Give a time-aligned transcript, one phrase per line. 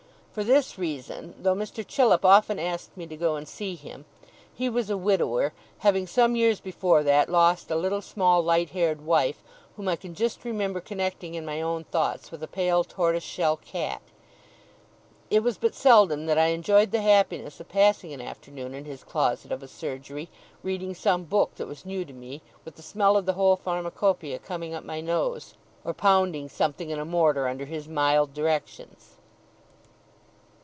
[0.33, 1.85] For this reason, though Mr.
[1.85, 4.05] Chillip often asked me to go and see him
[4.53, 9.01] (he was a widower, having, some years before that, lost a little small light haired
[9.05, 9.43] wife,
[9.75, 13.57] whom I can just remember connecting in my own thoughts with a pale tortoise shell
[13.57, 14.01] cat),
[15.29, 19.03] it was but seldom that I enjoyed the happiness of passing an afternoon in his
[19.03, 20.29] closet of a surgery;
[20.63, 24.39] reading some book that was new to me, with the smell of the whole Pharmacopoeia
[24.39, 29.17] coming up my nose, or pounding something in a mortar under his mild directions.